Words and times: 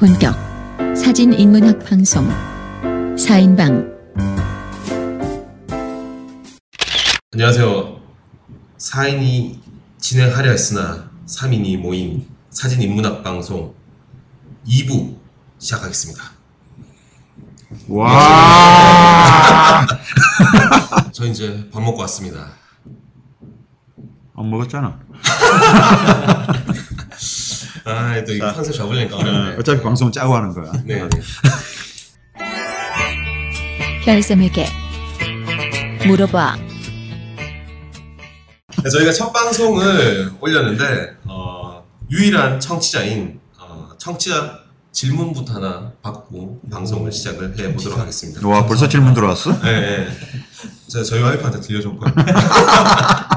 본격 0.00 0.34
사진 0.96 1.30
인문학 1.30 1.84
방송 1.84 2.26
4인방 3.16 3.86
안녕하세요. 7.32 8.00
4인이 8.78 9.58
진행하려 9.98 10.52
했으나 10.52 11.10
3인이 11.26 11.76
모인 11.76 12.26
사진 12.48 12.80
인문학 12.80 13.22
방송 13.22 13.74
2부 14.66 15.18
시작하겠습니다. 15.58 16.22
와. 17.88 19.86
저 21.12 21.26
이제 21.26 21.68
밥 21.70 21.82
먹고 21.82 22.00
왔습니다. 22.00 22.52
안 24.34 24.48
먹었잖아. 24.48 24.98
아, 27.84 28.22
또이 28.24 28.38
자. 28.38 28.52
컨셉 28.52 28.74
잡으려니까 28.74 29.16
어렵네. 29.16 29.56
어차피 29.58 29.82
방송 29.82 30.10
짜고 30.12 30.34
하는 30.34 30.52
거야. 30.52 30.72
네. 30.84 31.08
별쌤에게 34.04 34.66
물어봐 36.06 36.56
네, 38.82 38.88
저희가 38.90 39.12
첫 39.12 39.30
방송을 39.32 40.32
올렸는데 40.40 41.16
어, 41.26 41.84
유일한 42.10 42.58
청취자인 42.58 43.38
어, 43.58 43.90
청취자 43.98 44.60
질문부터 44.92 45.54
하나 45.54 45.92
받고 46.02 46.62
방송을 46.70 47.12
시작을 47.12 47.58
해 47.58 47.72
보도록 47.74 47.98
하겠습니다. 47.98 48.46
와 48.48 48.64
벌써 48.66 48.88
질문 48.88 49.12
들어왔어? 49.14 49.60
네, 49.60 49.80
네. 49.80 50.08
제가 50.88 51.04
저희 51.04 51.22
와이프한테 51.22 51.60
들려줬고요. 51.60 52.10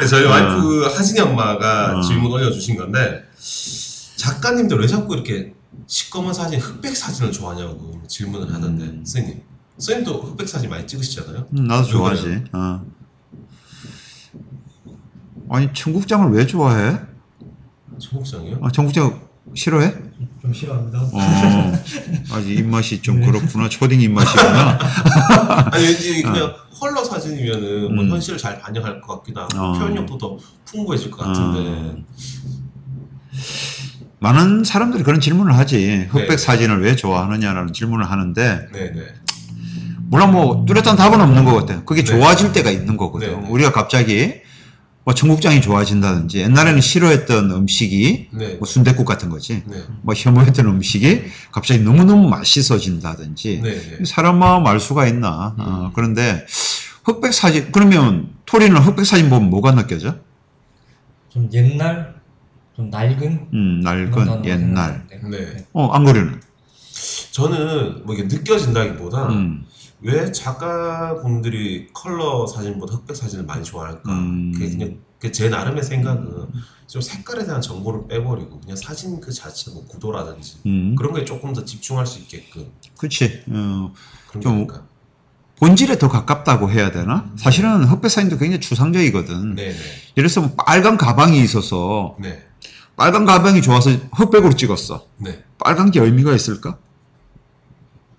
네, 0.00 0.06
저희 0.06 0.24
와이프 0.24 0.84
하진이 0.84 1.20
엄마가 1.20 1.98
어. 1.98 2.00
질문 2.00 2.30
올려주신 2.30 2.76
건데 2.76 3.24
작가님들 4.16 4.78
왜 4.80 4.86
자꾸 4.86 5.14
이렇게 5.14 5.54
시꺼먼 5.86 6.32
사진, 6.34 6.60
흑백 6.60 6.96
사진을 6.96 7.32
좋아하냐고 7.32 8.00
질문을 8.06 8.52
하던데 8.52 8.84
음. 8.84 9.04
선생님, 9.04 9.42
선생님도 9.78 10.20
흑백 10.22 10.48
사진 10.48 10.70
많이 10.70 10.86
찍으시잖아요. 10.86 11.46
음, 11.52 11.64
나도 11.66 11.88
좋아하지. 11.88 12.44
어. 12.52 12.84
아니 15.50 15.72
청국장을 15.72 16.30
왜 16.32 16.46
좋아해? 16.46 17.00
청국장이요? 17.98 18.58
아, 18.62 18.70
청국장 18.70 19.20
싫어해? 19.54 19.94
좀 20.48 20.54
싫어합니다. 20.54 20.98
어. 21.12 21.72
아직 22.32 22.58
입맛이 22.58 23.02
좀 23.02 23.20
그렇구나. 23.20 23.68
초딩 23.68 24.00
입맛이구나. 24.00 24.78
아니 25.72 25.84
왠지 25.84 26.22
그냥 26.22 26.54
컬러 26.72 27.04
사진이면은 27.04 27.94
뭐 27.94 28.04
음. 28.04 28.10
현실을 28.10 28.38
잘 28.38 28.58
반영할 28.58 29.00
것 29.02 29.18
같기도 29.18 29.42
하고 29.42 29.58
어. 29.58 29.72
표현력도 29.78 30.16
더 30.16 30.38
풍부해질 30.64 31.10
것 31.10 31.18
같은데 31.26 32.02
많은 34.20 34.64
사람들이 34.64 35.02
그런 35.04 35.20
질문을 35.20 35.54
하지. 35.54 36.06
흑백 36.10 36.28
네. 36.30 36.36
사진을 36.38 36.82
왜 36.82 36.96
좋아하느냐라는 36.96 37.72
질문을 37.74 38.10
하는데 38.10 38.68
네 38.72 38.92
네 38.92 39.02
물론 40.10 40.32
뭐 40.32 40.64
뚜렷한 40.66 40.96
답은 40.96 41.20
없는 41.20 41.44
것 41.44 41.54
같아요. 41.56 41.84
그게 41.84 42.00
네. 42.02 42.06
좋아질 42.06 42.52
때가 42.52 42.70
있는 42.70 42.96
거거든. 42.96 43.28
네, 43.28 43.36
네. 43.36 43.48
우리가 43.50 43.72
갑자기 43.72 44.32
뭐 45.08 45.14
청국장이 45.14 45.62
좋아진다든지 45.62 46.40
옛날에는 46.40 46.82
싫어했던 46.82 47.50
음식이 47.50 48.28
네. 48.30 48.56
뭐 48.56 48.66
순댓국 48.66 49.06
같은 49.06 49.30
거지. 49.30 49.62
네. 49.64 49.82
뭐 50.02 50.14
혐오했던 50.14 50.66
음식이 50.66 51.22
갑자기 51.50 51.80
너무너무 51.80 52.28
맛있어진다든지 52.28 53.60
네. 53.62 54.04
사람 54.04 54.38
마음 54.38 54.66
알 54.66 54.78
수가 54.78 55.06
있나. 55.06 55.54
어, 55.56 55.86
음. 55.86 55.92
그런데 55.94 56.44
흑백 57.04 57.32
사진 57.32 57.72
그러면 57.72 58.34
토리는 58.44 58.76
흑백 58.76 59.06
사진 59.06 59.30
보면 59.30 59.48
뭐가 59.48 59.74
느껴져? 59.74 60.16
좀 61.30 61.48
옛날, 61.54 62.14
좀 62.76 62.90
낡은 62.90 63.48
음, 63.54 63.80
낡은 63.80 64.44
옛날. 64.44 65.06
생각나는데. 65.08 65.20
네. 65.30 65.66
어, 65.72 65.88
안거리는. 65.88 66.38
저는 67.32 68.04
뭐 68.04 68.14
이게 68.14 68.24
느껴진다기보다 68.24 69.28
음, 69.28 69.64
왜 70.00 70.30
작가분들이 70.30 71.88
컬러 71.92 72.46
사진보다 72.46 72.94
흑백 72.94 73.16
사진을 73.16 73.44
많이 73.44 73.64
좋아할까? 73.64 74.12
음. 74.12 74.52
그게 74.52 74.70
그냥 74.70 74.88
그 74.90 75.07
제 75.32 75.48
나름의 75.48 75.82
생각은 75.82 76.46
좀 76.86 77.02
색깔에 77.02 77.44
대한 77.44 77.60
정보를 77.60 78.06
빼버리고 78.08 78.60
그냥 78.60 78.76
사진 78.76 79.20
그 79.20 79.32
자체 79.32 79.70
뭐 79.72 79.84
구도라든지 79.86 80.58
음, 80.66 80.94
그런 80.96 81.12
거에 81.12 81.24
조금 81.24 81.52
더 81.52 81.64
집중할 81.64 82.06
수 82.06 82.18
있게끔 82.20 82.70
그치. 82.96 83.42
어, 83.48 83.92
좀 84.40 84.66
거니까. 84.66 84.84
본질에 85.56 85.98
더 85.98 86.08
가깝다고 86.08 86.70
해야 86.70 86.92
되나? 86.92 87.30
사실은 87.36 87.82
흑백 87.84 88.10
사진도 88.10 88.38
굉장히 88.38 88.60
추상적이거든. 88.60 89.56
네네. 89.56 89.70
예를 90.16 90.30
들어서 90.30 90.40
뭐 90.42 90.50
빨간 90.54 90.96
가방이 90.96 91.42
있어서 91.42 92.16
네. 92.20 92.46
빨간 92.96 93.24
가방이 93.24 93.60
좋아서 93.60 93.90
흑백으로 94.12 94.54
찍었어. 94.54 95.04
네. 95.16 95.42
빨간 95.58 95.90
게 95.90 96.00
의미가 96.00 96.32
있을까? 96.32 96.78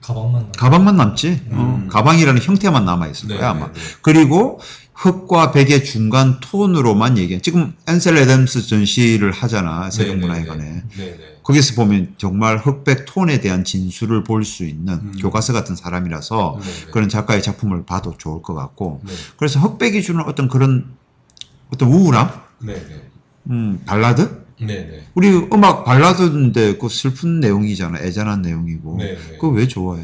가방만 0.01 0.41
남- 0.43 0.51
가방만 0.51 0.97
남지. 0.97 1.41
어, 1.51 1.79
음. 1.83 1.87
가방이라는 1.87 2.41
형태만 2.41 2.83
남아 2.85 3.07
있을 3.07 3.29
네. 3.29 3.37
거야 3.37 3.51
아마. 3.51 3.71
네. 3.71 3.79
그리고 4.01 4.59
흑과 5.03 5.51
백의 5.53 5.85
중간 5.85 6.41
톤으로만 6.41 7.17
얘기해. 7.17 7.41
지금 7.41 7.73
앤셀 7.87 8.17
애덤스 8.17 8.67
전시를 8.67 9.31
하잖아 9.31 9.85
네. 9.85 9.91
세종문화회관에. 9.91 10.83
네네. 10.97 11.17
거기서 11.43 11.75
보면 11.75 12.15
정말 12.17 12.57
흑백 12.57 13.05
톤에 13.05 13.39
대한 13.39 13.63
진술을 13.63 14.23
볼 14.25 14.43
수 14.43 14.65
있는 14.65 14.93
음. 14.95 15.13
교과서 15.21 15.53
같은 15.53 15.75
사람이라서 15.77 16.59
네네. 16.61 16.91
그런 16.91 17.07
작가의 17.07 17.41
작품을 17.41 17.85
봐도 17.85 18.15
좋을 18.17 18.41
것 18.41 18.53
같고. 18.53 19.01
네. 19.05 19.13
그래서 19.37 19.59
흑백이 19.61 20.01
주는 20.03 20.21
어떤 20.25 20.49
그런 20.49 20.85
어떤 21.73 21.87
우울함, 21.89 22.29
네네. 22.61 22.81
음, 23.51 23.81
발라드. 23.85 24.43
네네. 24.59 25.05
우리 25.15 25.29
음악 25.53 25.85
발라드인데 25.85 26.77
그 26.77 26.89
슬픈 26.89 27.39
내용이잖아. 27.39 27.99
애잔한 27.99 28.41
내용이고. 28.41 28.97
네네. 28.97 29.17
그거 29.39 29.47
왜 29.47 29.65
좋아해? 29.65 30.03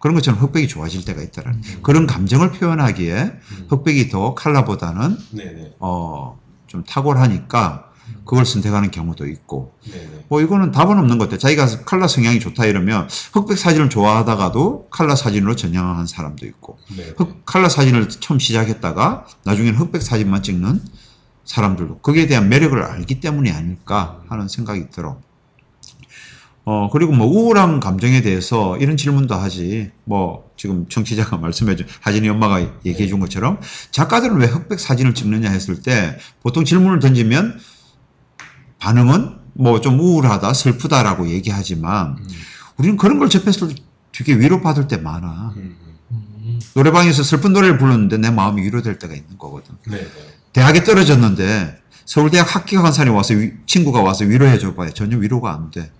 음. 0.00 0.02
그런 0.02 0.14
것처럼 0.14 0.40
흑백이 0.40 0.66
좋아질 0.68 1.04
때가 1.04 1.22
있다라는 1.22 1.58
음. 1.58 1.78
그런 1.82 2.06
감정을 2.06 2.52
표현하기에 2.52 3.14
음. 3.22 3.66
흑백이 3.68 4.08
더 4.08 4.34
칼라보다는 4.34 5.16
네네. 5.32 5.74
어 5.78 6.40
좀 6.70 6.84
탁월하니까 6.84 7.90
그걸 8.24 8.46
선택하는 8.46 8.92
경우도 8.92 9.26
있고 9.26 9.74
네네. 9.90 10.26
뭐 10.28 10.40
이거는 10.40 10.70
답은 10.70 10.96
없는 10.98 11.18
것 11.18 11.24
같아요. 11.24 11.38
자기가 11.38 11.84
칼라 11.84 12.06
성향이 12.06 12.38
좋다 12.38 12.64
이러면 12.66 13.08
흑백 13.32 13.58
사진을 13.58 13.90
좋아하다가도 13.90 14.88
칼라 14.90 15.16
사진으로 15.16 15.56
전향한 15.56 16.06
사람도 16.06 16.46
있고 16.46 16.78
네네. 16.96 17.14
흑 17.16 17.44
칼라 17.44 17.68
사진을 17.68 18.08
처음 18.08 18.38
시작했다가 18.38 19.26
나중에는 19.44 19.80
흑백 19.80 20.02
사진만 20.02 20.44
찍는 20.44 20.80
사람들도 21.44 21.98
거기에 21.98 22.28
대한 22.28 22.48
매력을 22.48 22.80
알기 22.80 23.18
때문이 23.18 23.50
아닐까 23.50 24.20
하는 24.28 24.46
생각이 24.46 24.90
들어. 24.90 25.18
어 26.72 26.88
그리고 26.92 27.10
뭐 27.10 27.26
우울한 27.26 27.80
감정에 27.80 28.20
대해서 28.22 28.78
이런 28.78 28.96
질문도 28.96 29.34
하지. 29.34 29.90
뭐 30.04 30.48
지금 30.56 30.86
청취자가 30.88 31.36
말씀해 31.42 31.74
준 31.74 31.84
하진이 32.00 32.28
엄마가 32.28 32.60
얘기해 32.86 33.08
준 33.08 33.18
것처럼 33.18 33.58
작가들은 33.90 34.36
왜 34.36 34.46
흑백 34.46 34.78
사진을 34.78 35.12
찍느냐 35.14 35.50
했을 35.50 35.82
때 35.82 36.16
보통 36.44 36.64
질문을 36.64 37.00
던지면 37.00 37.58
반응은 38.78 39.38
뭐 39.54 39.80
좀 39.80 39.98
우울하다, 39.98 40.54
슬프다라고 40.54 41.28
얘기하지만 41.28 42.16
음. 42.20 42.28
우리는 42.76 42.96
그런 42.96 43.18
걸 43.18 43.28
접했을 43.28 43.66
때 43.68 43.74
되게 44.12 44.34
위로받을 44.38 44.86
때 44.86 44.96
많아. 44.96 45.52
음. 45.56 45.76
음, 46.12 46.60
노래방에서 46.76 47.24
슬픈 47.24 47.52
노래를 47.52 47.78
부르는데 47.78 48.16
내 48.18 48.30
마음이 48.30 48.62
위로될 48.62 49.00
때가 49.00 49.12
있는 49.14 49.36
거거든. 49.38 49.74
네네. 49.88 50.06
대학에 50.52 50.84
떨어졌는데 50.84 51.78
서울대학 52.06 52.54
학교 52.54 52.80
간사람이 52.80 53.14
와서 53.14 53.34
위- 53.34 53.52
친구가 53.66 54.02
와서 54.02 54.24
위로해 54.24 54.58
줘봐요. 54.58 54.90
전혀 54.92 55.16
위로가 55.18 55.52
안 55.52 55.70
돼. 55.72 55.90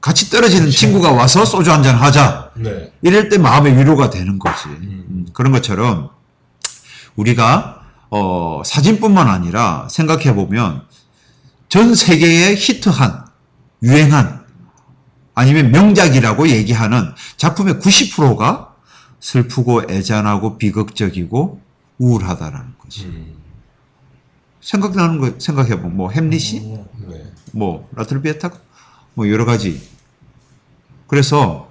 같이 0.00 0.30
떨어지는 0.30 0.70
친구가 0.70 1.12
와서 1.12 1.44
소주 1.44 1.70
한잔 1.70 1.96
하자. 1.96 2.52
네. 2.56 2.92
이럴 3.02 3.28
때 3.28 3.38
마음의 3.38 3.76
위로가 3.76 4.10
되는 4.10 4.38
거지. 4.38 4.68
음. 4.68 5.04
음, 5.08 5.26
그런 5.32 5.52
것처럼 5.52 6.10
우리가 7.16 7.82
어, 8.10 8.62
사진뿐만 8.64 9.28
아니라 9.28 9.86
생각해 9.90 10.34
보면 10.34 10.82
전 11.68 11.94
세계에 11.94 12.54
히트한 12.54 13.26
유행한 13.82 14.44
아니면 15.34 15.70
명작이라고 15.70 16.48
얘기하는 16.48 17.12
작품의 17.36 17.74
90%가 17.74 18.74
슬프고 19.20 19.82
애잔하고 19.88 20.58
비극적이고 20.58 21.60
우울하다라는 21.98 22.74
거지. 22.78 23.04
음. 23.04 23.34
생각나는 24.62 25.18
거 25.18 25.32
생각해 25.38 25.76
보면 25.76 25.96
뭐 25.96 26.10
햄릿이 26.10 26.58
음, 26.60 26.84
네. 27.08 27.32
뭐 27.52 27.88
라틀비에타고 27.94 28.58
뭐 29.14 29.28
여러 29.30 29.44
가지. 29.44 29.89
그래서 31.10 31.68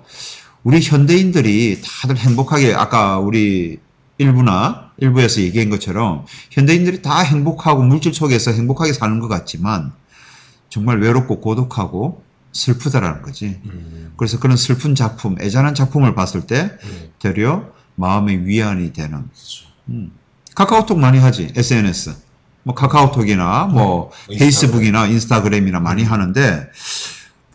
우리 0.64 0.82
현대인들이 0.82 1.82
다들 1.82 2.18
행복하게 2.18 2.76
아까 2.76 3.20
우리 3.20 3.80
일부나 4.18 4.92
일부에서 4.98 5.40
얘기한 5.40 5.70
것처럼 5.70 6.26
현대인들이 6.52 7.02
다 7.02 7.22
행복하고 7.22 7.84
물질 7.84 8.14
속에서 8.14 8.52
행복하게 8.52 8.92
사는 8.92 9.18
것 9.20 9.30
같지만 9.30 9.94
정말 10.68 11.00
외롭고 11.00 11.40
고독하고 11.40 12.22
슬프다라는 12.52 13.22
거지. 13.22 13.62
음. 13.64 14.12
그래서 14.18 14.40
그런 14.40 14.58
슬픈 14.58 14.94
작품, 14.94 15.38
애잔한 15.40 15.74
작품을 15.74 16.16
봤을 16.16 16.46
때 16.46 16.78
네. 16.84 17.12
되려 17.20 17.64
마음의 17.96 18.46
위안이 18.46 18.92
되는 18.92 19.12
그렇죠. 19.12 19.68
음. 19.88 20.12
카카오톡 20.54 21.00
많이 21.00 21.18
하지 21.18 21.54
SNS 21.56 22.14
뭐 22.64 22.76
카카오톡이나 22.76 23.68
뭐 23.68 24.12
네. 24.28 24.38
페이스북이나 24.38 25.08
인스타그램이나 25.08 25.80
많이 25.80 26.04
하는데 26.04 26.68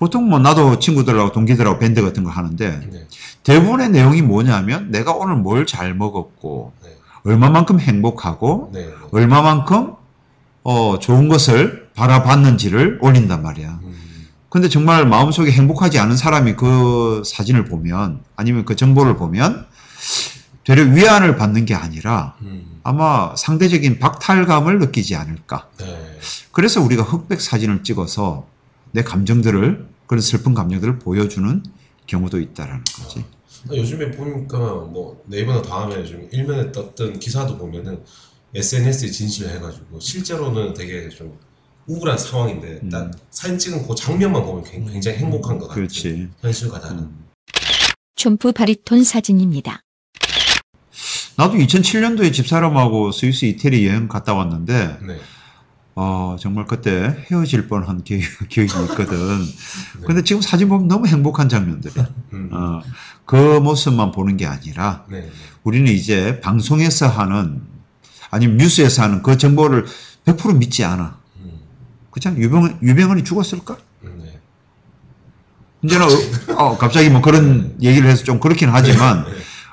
보통 0.05 0.29
뭐 0.29 0.39
나도 0.39 0.81
친구들하고 0.81 1.33
동기들하고 1.33 1.79
밴드 1.79 2.03
같은 2.03 2.25
거 2.25 2.31
하는데 2.31 2.81
네. 2.93 3.07
대부분의 3.43 3.89
내용이 3.89 4.21
뭐냐면 4.21 4.91
내가 4.91 5.13
오늘 5.15 5.37
뭘 5.37 5.65
잘 5.65 5.95
먹었고 5.95 6.75
네. 6.83 6.91
얼마만큼 7.25 7.81
행복하고 7.81 8.71
네. 8.75 8.85
네. 8.85 8.93
얼마만큼 9.13 9.95
어, 10.63 10.99
좋은 10.99 11.31
것을 11.31 11.89
바라봤는지를 11.95 12.99
올린단 13.01 13.43
말이야. 13.43 13.81
음. 13.83 13.95
근데 14.51 14.69
정말 14.69 15.07
마음속에 15.07 15.51
행복하지 15.51 15.99
않은 15.99 16.19
사람이 16.19 16.57
그 16.57 17.23
사진을 17.25 17.65
보면 17.65 18.21
아니면 18.37 18.67
그 18.67 18.77
정보를 18.77 19.17
보면 19.17 19.65
되려 20.65 20.83
위안을 20.83 21.37
받는 21.37 21.65
게 21.65 21.75
아니라 21.75 22.35
음. 22.43 22.79
아마 22.83 23.35
상대적인 23.37 24.01
박탈감을 24.01 24.81
느끼지 24.81 25.17
않을까. 25.17 25.69
네. 25.79 26.19
그래서 26.53 26.83
우리가 26.83 27.03
흑백 27.05 27.41
사진을 27.41 27.83
찍어서 27.83 28.45
내 28.93 29.03
감정들을 29.03 29.94
그런 30.07 30.21
슬픈 30.21 30.55
감정들을 30.55 30.99
보여주는 30.99 31.63
경우도 32.07 32.41
있다라는 32.41 32.85
거지. 32.85 33.25
아, 33.71 33.75
요즘에 33.75 34.11
보니까 34.11 34.59
뭐 34.59 35.23
네이버나 35.27 35.63
다음에 35.63 35.97
요즘 35.97 36.29
일면에 36.31 36.71
떴던 36.73 37.19
기사도 37.19 37.57
보면은 37.57 38.03
SNS에 38.55 39.11
진실해가지고 39.11 39.99
실제로는 40.01 40.75
되게 40.75 41.09
좀 41.09 41.37
우울한 41.87 42.17
상황인데 42.19 42.81
음. 42.83 42.89
딱 42.91 43.11
사진 43.31 43.59
찍은 43.59 43.87
그 43.87 43.95
장면만 43.95 44.43
보면 44.45 44.65
굉- 44.65 44.87
굉장히 44.87 45.19
행복한 45.19 45.59
것 45.59 45.69
같아요. 45.69 45.75
그렇지. 45.75 46.29
현실과 46.41 46.81
다른. 46.81 46.99
음. 46.99 47.25
촌프 48.17 48.53
바리톤 48.53 49.03
사진입니다. 49.05 49.81
나도 51.37 51.55
2007년도에 51.57 52.33
집사람하고 52.33 53.11
스위스 53.11 53.45
이태리 53.47 53.87
여행 53.89 54.07
갔다 54.07 54.35
왔는데 54.35 54.99
네. 55.05 55.19
어, 55.97 56.37
정말 56.41 56.67
그때 56.67 57.25
헤어질 57.31 57.69
뻔한 57.69 58.03
기억, 58.03 58.21
기억이 58.49 58.73
있거든. 58.91 59.17
네. 59.39 60.07
근데 60.07 60.23
지금 60.25 60.43
사진 60.43 60.69
보면 60.69 60.89
너무 60.89 61.07
행복한 61.07 61.49
장면들이야. 61.49 62.09
음. 62.33 62.51
어, 62.53 62.81
그 63.25 63.37
모습만 63.37 64.11
보는 64.13 64.37
게 64.37 64.47
아니라 64.47 65.05
네. 65.09 65.21
네. 65.21 65.31
우리는 65.63 65.91
이제 65.93 66.41
방송에서 66.41 67.09
하는 67.09 67.63
아니면 68.31 68.57
뉴스에서 68.57 69.03
하는 69.05 69.23
그 69.23 69.39
정보를 69.39 69.87
100% 70.25 70.57
믿지 70.59 70.85
않아. 70.85 71.19
음. 71.43 71.53
그냥 72.11 72.39
유병, 72.39 72.79
유병헌이 72.83 73.23
죽었을까? 73.23 73.77
음, 74.03 74.23
네. 74.25 74.41
이제는 75.85 76.07
어, 76.07 76.65
어, 76.65 76.79
갑자기 76.79 77.09
뭐 77.09 77.21
그런 77.21 77.77
얘기를 77.81 78.09
해서 78.11 78.25
좀 78.25 78.41
그렇긴 78.41 78.71
하지만 78.71 79.25
네. 79.25 79.31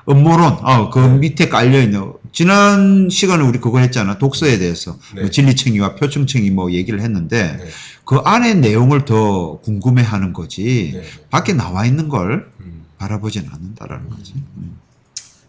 음모론, 0.08 0.58
어, 0.62 0.90
그 0.90 1.00
네. 1.00 1.18
밑에 1.18 1.48
깔려있는, 1.48 2.12
지난 2.32 3.08
시간에 3.10 3.44
우리 3.44 3.60
그거 3.60 3.78
했잖아. 3.78 4.18
독서에 4.18 4.58
대해서. 4.58 4.98
네. 5.14 5.20
뭐 5.22 5.30
진리층이와 5.30 5.94
표층층이 5.96 6.50
뭐 6.50 6.72
얘기를 6.72 7.00
했는데, 7.00 7.56
네. 7.58 7.68
그 8.04 8.16
안에 8.16 8.54
내용을 8.54 9.04
더 9.04 9.58
궁금해 9.60 10.02
하는 10.02 10.32
거지, 10.32 10.92
네. 10.94 11.02
밖에 11.30 11.52
나와 11.52 11.84
있는 11.84 12.08
걸 12.08 12.50
음. 12.60 12.84
바라보진 12.98 13.48
않는다라는 13.52 14.08
거지. 14.08 14.32
음. 14.56 14.78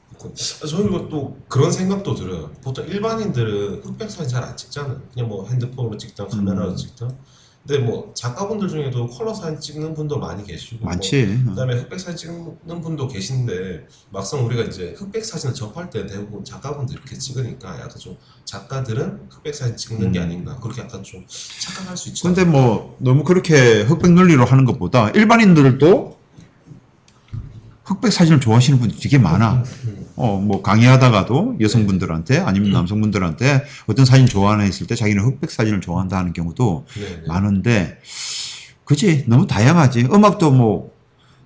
그렇군. 0.10 0.34
아, 0.34 0.68
저는 0.68 0.86
이거 0.88 1.08
또 1.10 1.38
그런 1.48 1.72
생각도 1.72 2.16
들어요. 2.16 2.52
보통 2.62 2.86
일반인들은 2.88 3.82
흑백 3.84 4.12
사진 4.12 4.28
잘 4.30 4.44
안 4.44 4.56
찍잖아요. 4.58 5.02
그냥 5.14 5.30
뭐 5.30 5.48
핸드폰으로 5.50 5.98
찍든 5.98 6.28
카메라로 6.28 6.72
음. 6.72 6.76
찍든. 6.76 7.08
근데 7.66 7.80
뭐 7.82 8.12
작가분들 8.14 8.68
중에도 8.68 9.08
컬러 9.08 9.34
사진 9.34 9.58
찍는 9.58 9.94
분도 9.94 10.20
많이 10.20 10.44
계시고 10.44 10.86
많지. 10.86 11.26
뭐 11.46 11.54
그다음에 11.54 11.76
흑백 11.76 11.98
사진 11.98 12.18
찍는 12.18 12.82
분도 12.82 13.08
계신데 13.08 13.88
막상 14.10 14.46
우리가 14.46 14.64
이제 14.64 14.94
흑백 14.98 15.24
사진을 15.24 15.56
접할 15.56 15.90
때 15.90 16.06
대부분 16.06 16.44
작가분들 16.44 16.94
이렇게 16.94 17.18
찍으니까 17.18 17.80
약간 17.80 17.98
좀 17.98 18.18
작가들은 18.44 19.28
흑백 19.30 19.56
사진 19.56 19.78
찍는 19.78 20.12
게 20.12 20.20
음. 20.20 20.24
아닌가 20.24 20.60
그렇게 20.60 20.82
약간 20.82 21.04
좀 21.04 21.26
착각할 21.28 21.96
수 21.96 22.10
있죠. 22.10 22.28
근데 22.28 22.44
뭐, 22.44 22.98
너무 23.00 23.24
그렇게 23.24 23.84
흑백 23.84 24.12
논리로 24.12 24.44
하는 24.44 24.66
것보다 24.66 25.10
일반인들도 25.12 26.18
흑백 27.86 28.12
사진을 28.12 28.42
좋아하시는 28.42 28.78
분들이 28.78 29.00
되게 29.00 29.18
많아. 29.18 29.64
음. 29.86 30.03
어, 30.16 30.38
뭐 30.38 30.62
강의하다가도 30.62 31.58
여성분들한테 31.60 32.40
아니면 32.40 32.70
음. 32.70 32.74
남성분들한테 32.74 33.64
어떤 33.88 34.06
사진 34.06 34.26
좋아하나 34.28 34.64
했을 34.64 34.86
때 34.86 34.96
자기는 34.96 35.24
흑백 35.24 35.50
사진을 35.50 35.82
좋아한다 35.82 36.18
하는 36.18 36.34
경우도 36.34 36.86
네, 36.96 37.02
네. 37.02 37.28
많은데, 37.28 38.00
그지? 38.86 39.26
너무 39.28 39.48
다양하지. 39.48 40.08
음악도 40.14 40.52
뭐, 40.52 40.94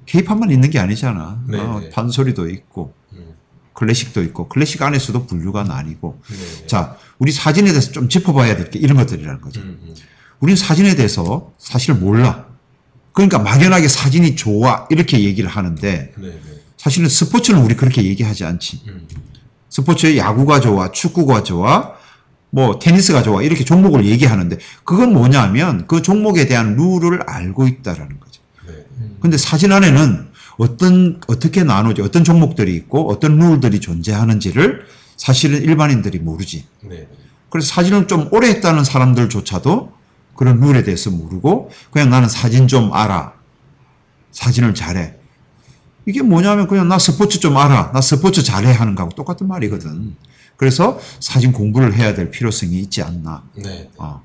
케이팝만 0.06 0.52
있는 0.52 0.70
게 0.70 0.80
아니잖아. 0.80 1.42
네, 1.48 1.60
어, 1.60 1.80
네. 1.82 1.90
판소리도 1.92 2.50
있고, 2.50 2.94
음. 3.14 3.36
클래식도 3.74 4.24
있고, 4.24 4.48
클래식 4.50 4.82
안에서도 4.82 5.28
분류가 5.28 5.64
나뉘고. 5.64 6.20
네, 6.30 6.36
네. 6.62 6.68
자, 6.68 6.98
우리 7.20 7.32
사진에 7.32 7.70
대해서 7.70 7.92
좀 7.92 8.10
짚어봐야 8.10 8.58
될 8.58 8.70
게 8.70 8.80
이런 8.80 8.98
것들이라는 8.98 9.40
거죠. 9.42 9.62
음, 9.62 9.80
음. 9.84 9.96
우리는 10.40 10.56
사진에 10.58 10.96
대해서 10.96 11.52
사실 11.58 11.94
몰라. 11.94 12.48
그러니까 13.14 13.40
막연하게 13.40 13.88
사진이 13.88 14.36
좋아. 14.36 14.86
이렇게 14.90 15.24
얘기를 15.24 15.50
하는데, 15.50 16.12
네, 16.16 16.28
네. 16.28 16.40
사실은 16.88 17.10
스포츠는 17.10 17.62
우리 17.62 17.76
그렇게 17.76 18.02
얘기하지 18.02 18.46
않지. 18.46 18.82
음. 18.88 19.06
스포츠에 19.70 20.16
야구가 20.16 20.62
좋아, 20.62 20.90
축구가 20.90 21.44
좋아, 21.44 21.96
뭐 22.50 22.80
테니스가 22.80 23.24
좋아 23.24 23.42
이렇게 23.42 23.66
종목을 23.66 24.06
얘기하는데 24.06 24.58
그건 24.86 25.12
뭐냐면 25.12 25.86
그 25.88 26.02
종목에 26.02 26.48
대한 26.48 26.78
룰을 26.78 27.24
알고 27.28 27.68
있다라는 27.68 28.22
거죠. 28.22 28.42
네. 28.66 28.74
음. 29.00 29.18
근데 29.20 29.38
사진 29.38 29.74
안에는 29.74 30.30
어떤 30.58 31.20
어떻게 31.28 31.64
나누지, 31.64 32.02
어떤 32.02 32.24
종목들이 32.24 32.74
있고 32.76 33.12
어떤 33.12 33.38
룰들이 33.38 33.82
존재하는지를 33.82 34.86
사실은 35.18 35.62
일반인들이 35.62 36.20
모르지. 36.20 36.68
네, 36.84 36.90
네. 36.90 37.08
그래서 37.50 37.68
사진을 37.68 38.08
좀 38.08 38.30
오래 38.32 38.48
했다는 38.48 38.86
사람들조차도 38.86 39.92
그런 40.38 40.62
룰에 40.62 40.84
대해서 40.84 41.12
모르고 41.12 41.70
그냥 41.92 42.10
나는 42.10 42.30
사진 42.30 42.70
좀 42.70 42.94
알아. 42.94 43.34
사진을 44.32 44.74
잘해. 44.74 45.17
이게 46.08 46.22
뭐냐면 46.22 46.68
그냥 46.68 46.88
나 46.88 46.98
스포츠 46.98 47.40
좀 47.40 47.58
알아. 47.58 47.92
나 47.94 48.00
스포츠 48.02 48.42
잘해 48.42 48.72
하는 48.72 48.96
거하고 48.96 49.14
똑같은 49.14 49.46
말이거든. 49.48 50.16
그래서 50.56 50.98
사진 51.20 51.52
공부를 51.52 51.94
해야 51.94 52.16
될 52.16 52.32
필요성이 52.32 52.80
있지 52.80 53.04
않나. 53.04 53.44
네. 53.56 53.90
어. 53.98 54.24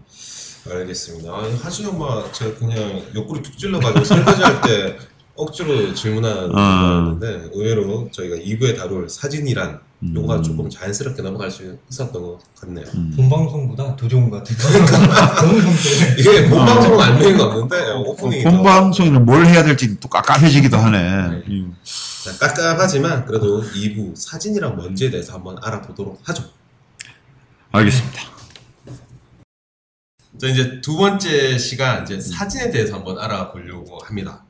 알겠습니다. 0.70 1.36
아니, 1.36 1.56
하진 1.56 1.86
엄마 1.88 2.22
제가 2.30 2.54
그냥 2.54 3.02
옆구리 3.16 3.42
툭 3.42 3.58
찔러가지고 3.58 4.04
설거지 4.04 4.42
할 4.42 4.60
때 4.62 4.96
억지로 5.34 5.92
질문한 5.92 6.50
아. 6.54 6.80
거였는데 7.18 7.50
의외로 7.52 8.08
저희가 8.12 8.36
2부에 8.36 8.76
다룰 8.76 9.08
사진이란 9.08 9.80
음. 10.02 10.14
요거가 10.16 10.42
조금 10.42 10.68
자연스럽게 10.68 11.22
넘어갈 11.22 11.50
수 11.50 11.78
있었던 11.90 12.20
것 12.20 12.38
같네요. 12.60 12.84
음. 12.94 13.12
본방송보다 13.16 13.94
더 13.96 14.08
좋은 14.08 14.28
것 14.28 14.42
같아요. 14.42 14.58
너무 15.40 15.60
성대해. 15.60 16.16
이게 16.18 16.48
본방송은 16.48 17.00
알면인 17.00 17.36
거 17.36 17.44
없는데 17.44 17.92
오프닝이 17.92 18.42
더 18.42 18.50
본방송에는 18.50 19.24
뭘 19.24 19.46
해야 19.46 19.62
될지 19.62 19.98
또 20.00 20.08
깝깝해지기도 20.08 20.76
하네. 20.76 21.28
네. 21.28 21.42
음. 21.48 21.76
자, 22.24 22.36
깝깝하지만 22.38 23.24
그래도 23.26 23.62
2부 23.62 24.16
사진이란 24.16 24.76
뭔지에 24.76 25.10
대해서 25.10 25.34
한번 25.34 25.56
알아보도록 25.62 26.20
하죠. 26.24 26.44
알겠습니다. 27.70 28.32
자 30.38 30.48
이제 30.48 30.80
두 30.80 30.96
번째 30.96 31.56
시간 31.58 32.02
이제 32.02 32.20
사진에 32.20 32.70
대해서 32.70 32.96
한번 32.96 33.18
알아보려고 33.18 33.98
합니다. 34.02 34.44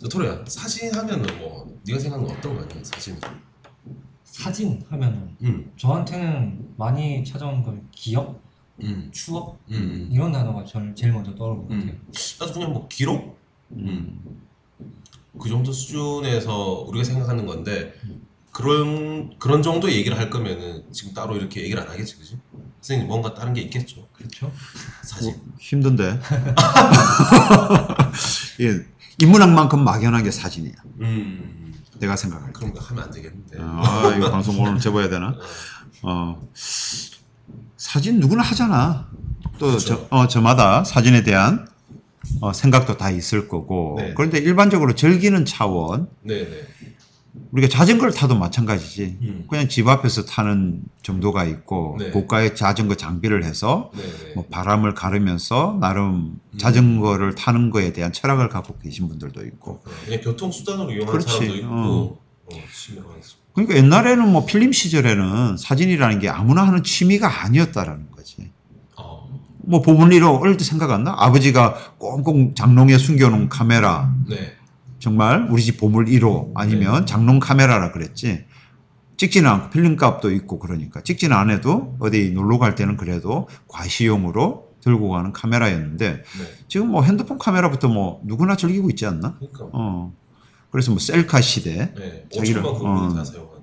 저 0.00 0.08
토로야 0.08 0.44
사진 0.46 0.94
하면은 0.94 1.38
뭐 1.38 1.66
네가 1.86 1.98
생각하는 1.98 2.28
건 2.28 2.36
어떤 2.36 2.56
거냐 2.56 2.82
사진? 2.82 3.18
사진 4.36 4.82
하면은 4.90 5.34
음, 5.42 5.72
저한테는 5.78 6.74
많이 6.76 7.24
찾아오는 7.24 7.62
건 7.62 7.88
기억, 7.90 8.38
음, 8.82 9.08
추억 9.10 9.58
음, 9.70 9.74
음. 9.74 10.08
이런 10.12 10.30
단어가 10.30 10.62
저는 10.62 10.94
제일 10.94 11.14
먼저 11.14 11.34
떠오르는 11.34 11.66
것 11.66 11.74
음. 11.74 11.80
같아요. 11.80 11.96
나도 12.40 12.52
그냥 12.52 12.72
뭐 12.74 12.86
기록? 12.86 13.38
음. 13.72 14.20
그 15.40 15.48
정도 15.48 15.72
수준에서 15.72 16.84
우리가 16.86 17.02
생각하는 17.02 17.46
건데 17.46 17.94
그런 18.52 19.38
그런 19.38 19.62
정도 19.62 19.90
얘기를 19.90 20.18
할 20.18 20.28
거면은 20.28 20.84
지금 20.92 21.14
따로 21.14 21.34
이렇게 21.36 21.62
얘기를 21.62 21.82
안 21.82 21.88
하겠지, 21.88 22.18
그지? 22.18 22.38
선생님 22.82 23.08
뭔가 23.08 23.32
다른 23.32 23.54
게 23.54 23.62
있겠죠. 23.62 24.06
그렇죠? 24.12 24.52
사진. 25.02 25.32
뭐, 25.32 25.54
힘든데. 25.58 26.20
예, 28.60 28.86
인문학만큼 29.18 29.82
막연하게 29.82 30.30
사진이야. 30.30 30.74
음, 31.00 31.65
내가 31.98 32.16
생각할 32.16 32.48
때. 32.48 32.52
그런 32.52 32.72
거 32.72 32.80
하면 32.80 33.04
안 33.04 33.10
되겠는데. 33.10 33.58
아, 33.60 34.14
이거 34.16 34.30
방송 34.30 34.60
오늘 34.60 34.78
접어야 34.78 35.08
되나? 35.08 35.28
어, 35.28 35.36
어, 36.02 36.48
사진 37.76 38.20
누구나 38.20 38.42
하잖아. 38.42 39.08
또. 39.58 39.78
저, 39.78 40.06
어, 40.10 40.26
저마다 40.28 40.84
사진에 40.84 41.22
대한 41.22 41.66
어, 42.40 42.52
생각도 42.52 42.96
다 42.96 43.10
있을 43.10 43.48
거고. 43.48 43.96
네. 43.98 44.14
그런데 44.14 44.38
일반적으로 44.38 44.94
즐기는 44.94 45.44
차원, 45.44 46.08
네 46.22 46.44
네. 46.48 46.66
우리가 47.52 47.68
자전거를 47.68 48.12
타도 48.12 48.36
마찬가지지. 48.36 49.18
음. 49.22 49.44
그냥 49.48 49.68
집 49.68 49.88
앞에서 49.88 50.24
타는 50.24 50.82
정도가 51.02 51.44
있고, 51.44 51.96
네. 51.98 52.10
고가의 52.10 52.56
자전거 52.56 52.94
장비를 52.96 53.44
해서 53.44 53.90
네네. 53.94 54.34
뭐 54.34 54.44
바람을 54.50 54.94
가르면서 54.94 55.78
나름 55.80 56.38
자전거를 56.58 57.34
타는 57.34 57.70
거에 57.70 57.92
대한 57.92 58.12
철학을 58.12 58.48
갖고 58.48 58.76
계신 58.78 59.08
분들도 59.08 59.44
있고. 59.46 59.72
어, 59.84 59.90
그냥 60.04 60.20
교통 60.20 60.50
수단으로 60.50 60.90
이용하는 60.90 61.12
그렇지. 61.12 61.28
사람도 61.28 61.54
있고. 61.56 61.68
어. 61.68 62.18
어. 62.52 62.56
그러니까 63.54 63.76
옛날에는 63.76 64.30
뭐 64.30 64.44
필름 64.44 64.70
시절에는 64.70 65.56
사진이라는 65.56 66.18
게 66.18 66.28
아무나 66.28 66.66
하는 66.66 66.82
취미가 66.82 67.44
아니었다라는 67.44 68.10
거지. 68.10 68.50
어. 68.96 69.28
뭐 69.58 69.80
보물리로 69.80 70.36
어릴 70.36 70.56
때 70.56 70.64
생각 70.64 70.90
안 70.90 71.04
나? 71.04 71.14
아버지가 71.16 71.74
꽁꽁 71.98 72.54
장롱에 72.54 72.98
숨겨놓은 72.98 73.48
카메라 73.48 74.12
네. 74.28 74.54
정말 74.98 75.46
우리 75.50 75.62
집 75.62 75.78
보물 75.78 76.06
1호 76.06 76.52
아니면 76.54 77.06
장롱 77.06 77.38
카메라라 77.40 77.92
그랬지. 77.92 78.44
찍지는 79.16 79.48
않고 79.48 79.70
필름 79.70 79.96
값도 79.96 80.30
있고 80.32 80.58
그러니까 80.58 81.00
찍지는 81.02 81.34
안 81.36 81.50
해도 81.50 81.96
어디 82.00 82.30
놀러 82.32 82.58
갈 82.58 82.74
때는 82.74 82.96
그래도 82.98 83.48
과시용으로 83.68 84.66
들고 84.82 85.08
가는 85.08 85.32
카메라였는데 85.32 86.12
네. 86.12 86.22
지금 86.68 86.88
뭐 86.90 87.02
핸드폰 87.02 87.38
카메라부터 87.38 87.88
뭐 87.88 88.20
누구나 88.24 88.56
즐기고 88.56 88.90
있지 88.90 89.06
않나? 89.06 89.36
그러니까. 89.38 89.68
어. 89.72 90.12
그래서 90.70 90.90
뭐 90.90 91.00
셀카 91.00 91.40
시대. 91.40 91.92
네. 91.96 92.24
자기를- 92.34 92.62
5천만 92.62 92.78
국민이 92.78 93.18
어. 93.38 93.56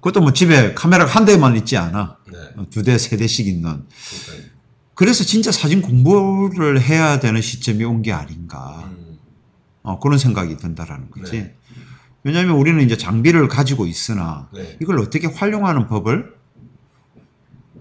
그것도 0.00 0.20
뭐 0.20 0.32
집에 0.32 0.72
카메라가 0.74 1.10
한 1.10 1.24
대만 1.24 1.56
있지 1.56 1.76
않아. 1.76 2.18
네. 2.30 2.38
어, 2.56 2.66
두 2.70 2.82
대, 2.82 2.96
세 2.98 3.16
대씩 3.16 3.46
있는. 3.48 3.62
그러니까. 3.62 4.54
그래서 4.94 5.24
진짜 5.24 5.50
사진 5.50 5.82
공부를 5.82 6.80
해야 6.80 7.18
되는 7.18 7.40
시점이 7.40 7.82
온 7.84 8.02
게 8.02 8.12
아닌가. 8.12 8.84
음. 8.86 9.03
어, 9.84 9.98
그런 10.00 10.18
생각이 10.18 10.56
든다라는 10.56 11.10
거지. 11.10 11.32
네. 11.42 11.54
왜냐하면 12.24 12.56
우리는 12.56 12.82
이제 12.82 12.96
장비를 12.96 13.48
가지고 13.48 13.86
있으나 13.86 14.48
네. 14.52 14.76
이걸 14.80 14.98
어떻게 14.98 15.26
활용하는 15.28 15.86
법을 15.86 16.34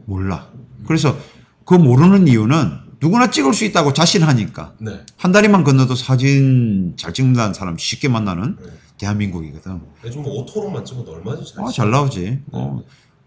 몰라. 0.06 0.50
그래서 0.86 1.18
그 1.66 1.74
모르는 1.74 2.28
이유는 2.28 2.82
누구나 3.00 3.32
찍을 3.32 3.54
수 3.54 3.64
있다고 3.64 3.94
자신하니까 3.94 4.74
네. 4.80 5.06
한 5.18 5.32
다리만 5.32 5.64
건너도 5.64 5.96
사진 5.96 6.94
잘 6.98 7.14
찍는다는 7.14 7.54
사람 7.54 7.78
쉽게 7.78 8.10
만나는 8.10 8.58
네. 8.62 8.70
대한민국이거든. 8.98 9.82
요즘 10.04 10.24
뭐 10.24 10.42
오토로만 10.42 10.84
찍어도 10.84 11.14
얼마나 11.14 11.42
잘. 11.44 11.64
아? 11.64 11.72
잘 11.72 11.90
나오지. 11.90 12.20
네. 12.22 12.42
어. 12.52 12.84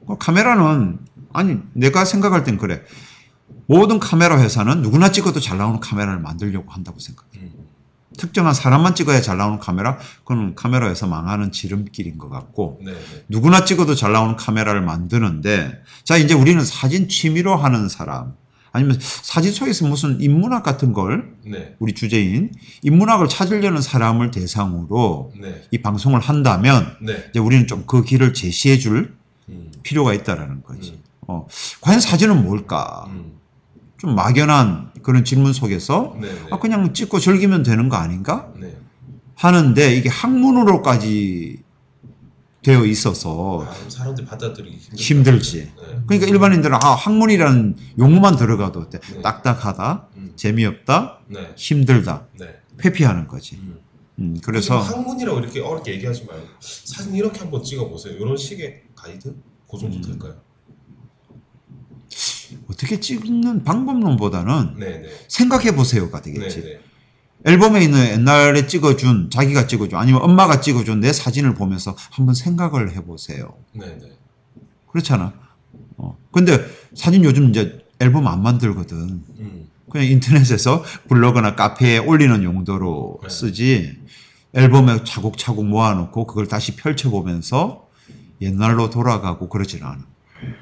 그 0.06 0.18
카메라는 0.18 0.99
아니 1.33 1.59
내가 1.73 2.04
생각할 2.04 2.45
땐 2.45 2.59
그래. 2.59 2.83
모든 3.66 3.99
카메라 3.99 4.38
회사는 4.38 4.83
누구나 4.83 5.11
찍어도 5.11 5.40
잘 5.40 5.56
나오는 5.56 5.80
카메라를 5.80 6.21
만들려고 6.21 6.71
한다고 6.71 6.99
생각해. 7.00 7.30
음. 7.38 7.65
특정한 8.16 8.54
사람만 8.54 8.94
찍어야 8.94 9.20
잘 9.20 9.37
나오는 9.37 9.58
카메라, 9.58 9.99
그건 10.25 10.54
카메라에서 10.54 11.06
망하는 11.06 11.52
지름길인 11.52 12.18
것 12.18 12.28
같고, 12.28 12.80
네. 12.85 12.92
네. 12.92 12.99
누구나 13.28 13.64
찍어도 13.64 13.94
잘 13.94 14.12
나오는 14.12 14.37
카메라를 14.37 14.80
만드는데, 14.82 15.82
자, 16.04 16.16
이제 16.16 16.35
우리는 16.35 16.64
사진 16.64 17.08
취미로 17.08 17.56
하는 17.56 17.88
사람, 17.88 18.35
아니면 18.73 18.99
사진 19.00 19.52
속에서 19.52 19.87
무슨 19.87 20.20
인문학 20.20 20.62
같은 20.62 20.92
걸, 20.92 21.32
네. 21.44 21.75
우리 21.78 21.94
주제인 21.94 22.52
인문학을 22.82 23.28
찾으려는 23.28 23.80
사람을 23.80 24.30
대상으로 24.30 25.32
네. 25.40 25.62
이 25.70 25.78
방송을 25.78 26.20
한다면, 26.20 26.96
네. 27.00 27.25
이제 27.30 27.38
우리는 27.38 27.66
좀 27.66 27.85
그 27.87 28.02
길을 28.02 28.35
제시해 28.35 28.78
줄 28.78 29.14
음. 29.49 29.70
필요가 29.82 30.12
있다라는 30.12 30.62
거지. 30.62 30.90
음. 30.90 31.02
어, 31.28 31.46
과연 31.80 32.00
사진은 32.00 32.44
뭘까? 32.44 33.06
음. 33.08 33.37
좀 33.99 34.14
막연한 34.14 34.90
그런 35.06 35.25
질문 35.25 35.52
속에서, 35.52 36.16
네. 36.20 36.26
네. 36.26 36.38
아, 36.50 36.58
그냥 36.58 36.92
찍고 36.92 37.20
즐기면 37.20 37.62
되는 37.62 37.88
거 37.88 37.94
아닌가? 37.94 38.52
네. 38.58 38.76
하는데 39.36 39.94
이게 39.94 40.08
학문으로까지 40.08 41.62
되어 42.64 42.84
있어서 42.84 43.64
아, 43.64 43.72
그럼 43.72 43.88
사람들이 43.88 44.26
받아들이기. 44.26 44.96
힘들지. 44.96 45.70
네. 45.76 46.00
그러니까 46.08 46.26
일반인들은 46.28 46.75
아 46.75 46.94
학문이라는 46.96 47.76
용어만 48.00 48.34
들어가도 48.34 48.90
돼. 48.90 48.98
네. 48.98 49.22
딱딱하다, 49.22 50.08
음. 50.16 50.32
재미없다, 50.34 51.20
네. 51.28 51.52
힘들다, 51.54 52.26
네. 52.40 52.56
회피하는 52.84 53.28
거지. 53.28 53.60
음. 53.62 53.78
음, 54.18 54.36
그래서 54.42 54.76
학문이라고 54.80 55.38
이렇게 55.38 55.60
어렵게 55.60 55.92
얘기하지 55.92 56.25
말고 56.25 56.48
사진 56.58 57.14
이렇게 57.14 57.38
한번 57.38 57.62
찍어보세요. 57.62 58.14
이런 58.14 58.36
식의 58.36 58.82
가이드? 58.96 59.36
그 59.70 59.78
정도 59.78 59.98
음. 59.98 60.02
될까요? 60.02 60.34
어떻게 62.70 63.00
찍는 63.00 63.64
방법론보다는 63.64 64.76
네네. 64.78 65.08
생각해 65.28 65.75
보세요가 65.75 66.20
네네. 66.20 66.38
되겠지. 66.38 66.78
앨범에 67.44 67.82
있는 67.85 68.04
옛날에 68.08 68.66
찍어준 68.66 69.30
자기가 69.30 69.66
찍어준 69.66 69.96
아니면 69.99 70.23
엄마가 70.23 70.61
찍어준 70.61 71.00
내 71.00 71.12
사진을 71.12 71.54
보면서 71.54 71.94
한번 72.11 72.35
생각을 72.35 72.96
해보세요. 72.96 73.54
네네. 73.73 73.99
그렇잖아. 74.90 75.32
어. 75.96 76.16
근데 76.32 76.58
사진 76.94 77.25
요즘 77.25 77.50
이제 77.50 77.85
앨범 78.00 78.26
안 78.26 78.42
만들거든. 78.42 79.23
음. 79.38 79.68
그냥 79.90 80.08
인터넷에서 80.08 80.85
블로그나 81.08 81.54
카페에 81.54 81.99
올리는 81.99 82.42
용도로 82.42 83.20
네. 83.23 83.28
쓰지 83.28 83.96
앨범에 84.52 85.04
차곡차곡 85.04 85.66
모아놓고 85.66 86.26
그걸 86.26 86.49
다시 86.49 86.75
펼쳐보면서 86.75 87.87
옛날로 88.40 88.90
돌아가고 88.90 89.49
그러진 89.49 89.85
않아. 89.85 89.99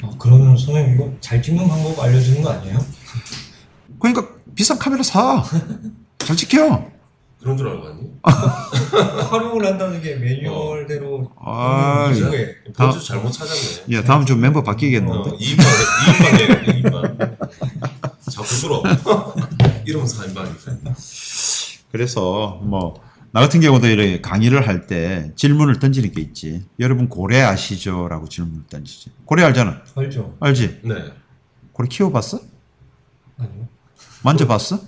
아, 0.03 0.11
그러면 0.19 0.57
선생님 0.57 0.95
이거 0.95 1.13
잘 1.21 1.43
찍는 1.43 1.67
방법 1.69 1.99
알려주는 2.01 2.43
거 2.43 2.51
아니에요? 2.51 2.79
그러니까 3.99 4.29
비싼 4.55 4.79
카메라 4.79 5.03
사. 5.03 5.43
잘 6.19 6.37
찍혀. 6.37 6.93
그런 7.41 7.59
줄 7.59 7.69
알고 7.69 7.85
왔니? 7.85 8.11
활용을 9.31 9.67
한다는 9.67 10.01
게 10.01 10.15
매뉴얼대로 10.17 11.31
아, 11.39 12.05
하는 12.07 12.23
야. 12.23 12.27
이거예요. 12.29 12.49
번주 12.75 13.05
잘못 13.07 13.31
찾았네. 13.33 13.95
야 13.97 14.03
다음 14.03 14.25
주 14.25 14.35
멤버 14.37 14.61
어, 14.61 14.63
바뀌겠는데? 14.63 15.33
이인방, 15.39 15.67
이인방에, 16.09 16.73
이인방. 16.79 17.37
자꾸 18.31 18.49
들어. 18.49 18.83
이러면 19.85 20.09
4인방이니까. 20.09 20.95
그래서 21.93 22.59
뭐 22.63 22.95
나 23.35 23.41
같은 23.41 23.61
경우도 23.61 23.89
이렇게 23.89 24.21
강의를 24.21 24.69
할 24.69 24.87
때 24.87 25.33
질문을 25.35 25.81
던지는 25.81 26.13
게 26.13 26.21
있지. 26.21 26.63
여러분 26.79 27.09
고래 27.09 27.41
아시죠?라고 27.43 28.29
질문을 28.29 28.63
던지지. 28.71 29.11
고래 29.25 29.43
알잖아. 29.43 29.81
알죠? 29.97 30.37
알지? 30.39 30.81
네. 30.85 30.95
고래 31.73 31.89
키워봤어? 31.89 32.39
아니요. 33.39 33.67
만져봤어? 34.23 34.79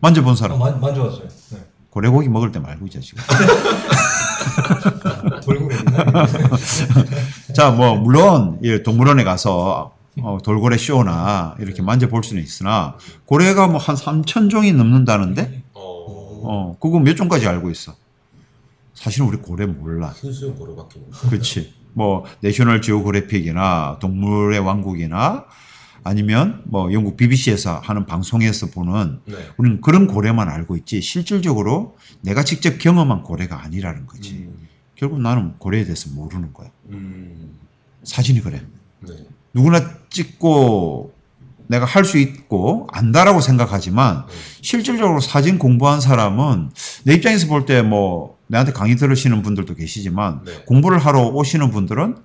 만져본 0.00 0.32
아, 0.32 0.36
사람. 0.36 0.58
만, 0.58 0.78
만져봤어요. 0.80 1.28
네. 1.52 1.58
고래고기 1.90 2.28
먹을 2.28 2.52
때 2.52 2.58
말고 2.58 2.86
이 2.86 2.90
자식아. 2.90 3.22
돌고래? 5.42 5.76
자, 7.54 7.70
뭐 7.70 7.96
물론 7.96 8.58
이 8.62 8.82
동물원에 8.82 9.24
가서 9.24 9.94
어, 10.20 10.38
돌고래 10.44 10.76
쇼나 10.76 11.54
이렇게 11.60 11.80
만져볼 11.82 12.24
수는 12.24 12.42
있으나 12.42 12.96
고래가 13.24 13.68
뭐 13.68 13.78
한 13.78 13.94
3천 13.96 14.50
종이 14.50 14.72
넘는다는데 14.72 15.57
어, 16.42 16.72
어 16.72 16.76
그거 16.78 16.98
몇 16.98 17.14
종까지 17.14 17.46
알고 17.46 17.70
있어? 17.70 17.94
사실은 18.94 19.28
우리 19.28 19.38
고래 19.38 19.66
몰라. 19.66 20.08
흰수염 20.08 20.56
고래밖에 20.56 20.98
못. 20.98 21.10
그렇지. 21.28 21.72
뭐 21.92 22.24
내셔널 22.40 22.82
지오그래픽이나 22.82 23.98
동물의 24.00 24.60
왕국이나 24.60 25.46
아니면 26.04 26.62
뭐 26.64 26.92
영국 26.92 27.16
BBC에서 27.16 27.78
하는 27.78 28.06
방송에서 28.06 28.68
보는 28.70 29.20
네. 29.24 29.36
우리는 29.56 29.80
그런 29.80 30.06
고래만 30.06 30.48
알고 30.48 30.76
있지 30.76 31.00
실질적으로 31.00 31.96
내가 32.20 32.44
직접 32.44 32.78
경험한 32.78 33.22
고래가 33.22 33.62
아니라는 33.62 34.06
거지. 34.06 34.34
음. 34.34 34.68
결국 34.94 35.20
나는 35.20 35.54
고래에 35.58 35.84
대해서 35.84 36.10
모르는 36.10 36.52
거야. 36.52 36.70
음. 36.90 37.56
사진이 38.02 38.40
그래. 38.40 38.62
네. 39.00 39.14
누구나 39.54 39.98
찍고 40.10 41.12
내가 41.68 41.84
할 41.84 42.04
수 42.04 42.18
있고 42.18 42.88
안다라고 42.92 43.40
생각하지만 43.40 44.24
네. 44.26 44.34
실질적으로 44.62 45.20
사진 45.20 45.58
공부한 45.58 46.00
사람은 46.00 46.70
내 47.04 47.14
입장에서 47.14 47.46
볼 47.46 47.64
때 47.66 47.82
뭐 47.82 48.36
내한테 48.48 48.72
강의 48.72 48.96
들으시는 48.96 49.42
분들도 49.42 49.74
계시지만 49.74 50.40
네. 50.44 50.52
공부를 50.66 50.98
하러 50.98 51.22
오시는 51.28 51.70
분들은 51.70 52.16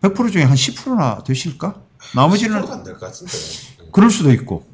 100% 0.00 0.32
중에 0.32 0.42
한 0.44 0.54
10%나 0.54 1.22
되실까? 1.24 1.74
나머지는 2.14 2.62
10%가 2.62 2.72
안될 2.74 2.94
것 2.94 3.00
같은데. 3.00 3.32
네. 3.32 3.88
그럴 3.92 4.10
수도 4.10 4.32
있고 4.32 4.66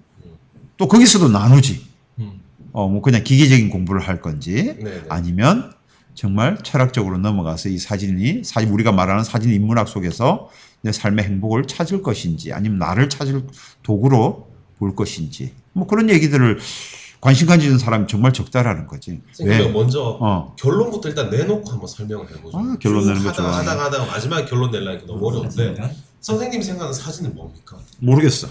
또 0.76 0.87
거기서도 0.88 1.28
나누지. 1.28 1.85
음. 2.21 2.40
어, 2.73 2.88
뭐 2.88 3.02
그냥 3.02 3.25
기계적인 3.25 3.71
공부를 3.71 4.00
할 4.00 4.21
건지 4.21 4.76
네. 4.78 4.85
네. 4.85 5.02
아니면 5.09 5.73
정말 6.14 6.59
철학적으로 6.62 7.19
넘어가서 7.19 7.69
이 7.71 7.78
사진이 7.78 8.45
사진 8.45 8.71
우리가 8.71 8.93
말하는 8.93 9.25
사진 9.25 9.52
인문학 9.52 9.88
속에서 9.88 10.49
내 10.85 10.93
삶의 10.93 11.25
행복을 11.25 11.67
찾을 11.67 12.03
것인지 12.03 12.53
아니면 12.53 12.79
나를 12.79 13.09
찾을 13.09 13.47
도구로 13.83 14.49
볼 14.79 14.95
것인지 14.95 15.53
뭐 15.73 15.87
그런 15.87 16.11
얘기들을 16.11 16.59
관심 17.23 17.47
가지는 17.47 17.79
사람이 17.79 18.07
정말 18.07 18.35
적다라는 18.35 18.87
거지. 18.87 19.23
선생님 19.33 19.67
왜? 19.67 19.73
먼저 19.73 20.19
어. 20.21 20.55
결론부터 20.59 21.09
일단 21.09 21.31
내놓고 21.31 21.71
한번 21.71 21.88
설명을 21.88 22.26
해보죠. 22.31 22.59
아, 22.59 22.76
결론 22.79 23.03
쭉 23.03 23.09
내는 23.09 23.23
거 23.23 23.31
하다가 23.31 23.33
좋아하네. 23.49 23.67
하다가 23.69 23.85
하다가 23.87 24.05
마지막에 24.12 24.45
결론 24.45 24.71
내려니까 24.71 25.07
너무 25.07 25.26
어려운데. 25.29 25.75
선생님이 26.21 26.62
생각하는 26.62 26.93
사진은 26.93 27.35
뭡니까? 27.35 27.79
모르겠어. 28.00 28.49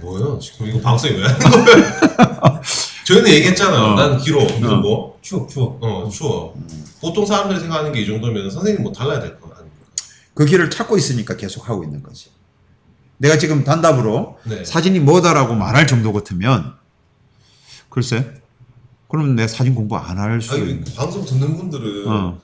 뭐예요? 0.00 0.40
지금 0.40 0.66
이거 0.66 0.80
방송이 0.80 1.14
왜 1.14 1.22
하는 1.24 1.38
거예요? 1.38 2.60
저희는 3.06 3.30
얘기했잖아요. 3.30 3.80
어. 3.80 3.94
난 3.94 4.18
길어. 4.18 4.42
이건 4.42 4.82
뭐? 4.82 5.18
추억, 5.22 5.48
추억. 5.48 5.78
어, 5.82 6.08
추워. 6.08 6.54
보통 7.00 7.24
사람들이 7.24 7.60
생각하는 7.60 7.92
게 7.92 8.00
이 8.02 8.06
정도면 8.06 8.50
선생님 8.50 8.82
뭐 8.82 8.92
달라야 8.92 9.20
될 9.20 9.38
거? 9.40 9.49
그 10.40 10.46
길을 10.46 10.70
찾고 10.70 10.96
있으니까 10.96 11.36
계속 11.36 11.68
하고 11.68 11.84
있는 11.84 12.02
거지. 12.02 12.30
내가 13.18 13.36
지금 13.36 13.62
단답으로 13.62 14.38
네. 14.44 14.64
사진이 14.64 15.00
뭐다라고 15.00 15.54
말할 15.54 15.86
정도 15.86 16.14
같으면 16.14 16.76
글쎄 17.90 18.32
그러면 19.10 19.36
내 19.36 19.46
사진 19.46 19.74
공부 19.74 19.98
안 19.98 20.16
할수 20.16 20.54
아니, 20.54 20.70
있는 20.70 20.84
방송 20.96 21.26
듣는 21.26 21.58
분들은 21.58 22.08
어. 22.08 22.40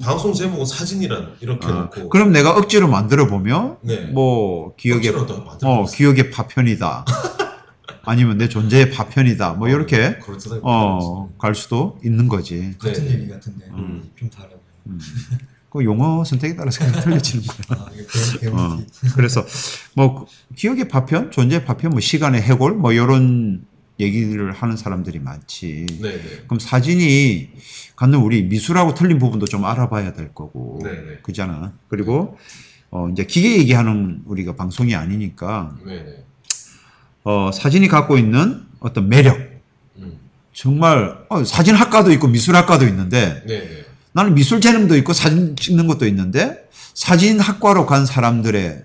방송 0.00 0.32
제목은 0.32 0.64
사진이란 0.64 1.38
이렇게 1.40 1.66
어, 1.66 1.72
놓고 1.72 2.10
그럼 2.10 2.30
내가 2.30 2.56
억지로 2.56 2.86
만들어 2.86 3.26
보면 3.26 3.78
네. 3.80 4.02
뭐 4.06 4.76
기억의 4.76 5.12
어. 5.64 5.86
기억의 5.86 6.30
파편이다. 6.30 7.04
아니면 8.04 8.38
내 8.38 8.48
존재의 8.48 8.92
파편이다. 8.92 9.54
뭐 9.54 9.68
이렇게 9.68 10.16
그렇다 10.18 10.60
어갈 10.62 11.56
수도 11.56 11.98
있는 12.04 12.28
거지. 12.28 12.76
같은 12.78 13.04
네. 13.04 13.14
얘기 13.14 13.28
같은데 13.28 13.66
음. 13.70 14.12
좀 14.14 14.30
다르고. 14.30 14.60
음. 14.86 15.00
그 15.72 15.82
용어 15.84 16.22
선택에 16.22 16.54
따라서 16.54 16.84
틀려지는 17.00 17.44
거야. 17.46 17.86
아 18.52 18.76
어. 18.76 18.82
그래서 19.16 19.44
뭐 19.94 20.26
기억의 20.54 20.88
파편, 20.88 21.30
존재의 21.30 21.64
파편, 21.64 21.92
뭐 21.92 22.00
시간의 22.00 22.42
해골, 22.42 22.74
뭐 22.74 22.92
이런 22.92 23.64
얘기를 23.98 24.52
하는 24.52 24.76
사람들이 24.76 25.18
많지. 25.18 25.86
네네. 26.02 26.22
그럼 26.46 26.58
사진이 26.58 27.48
갖는 27.96 28.18
우리 28.18 28.42
미술하고 28.42 28.92
틀린 28.92 29.18
부분도 29.18 29.46
좀 29.46 29.64
알아봐야 29.64 30.12
될 30.12 30.34
거고, 30.34 30.80
네네. 30.82 31.20
그잖아. 31.22 31.72
그리고 31.88 32.36
어 32.90 33.08
이제 33.08 33.24
기계 33.24 33.56
얘기하는 33.56 34.22
우리가 34.26 34.54
방송이 34.54 34.94
아니니까 34.94 35.74
네네. 35.86 36.24
어 37.24 37.50
사진이 37.50 37.88
갖고 37.88 38.18
있는 38.18 38.66
어떤 38.80 39.08
매력, 39.08 39.38
음. 39.96 40.18
정말 40.52 41.24
어, 41.30 41.42
사진 41.44 41.74
학과도 41.76 42.12
있고 42.12 42.28
미술 42.28 42.56
학과도 42.56 42.86
있는데. 42.86 43.42
나는 44.12 44.34
미술 44.34 44.60
재능도 44.60 44.96
있고 44.98 45.12
사진 45.12 45.56
찍는 45.56 45.86
것도 45.86 46.06
있는데 46.06 46.68
사진 46.94 47.40
학과로 47.40 47.86
간 47.86 48.04
사람들의 48.06 48.84